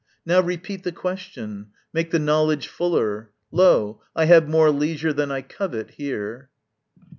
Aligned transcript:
now 0.25 0.39
repeat 0.41 0.81
The 0.83 0.91
question, 0.91 1.67
make 1.93 2.09
the 2.09 2.17
knowledge 2.17 2.65
fuller! 2.67 3.29
Lo, 3.51 4.01
I 4.15 4.25
have 4.25 4.49
more 4.49 4.71
leisure 4.71 5.13
than 5.13 5.29
I 5.29 5.43
covet, 5.43 5.91
here. 5.91 6.49